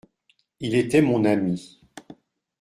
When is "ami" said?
1.25-1.79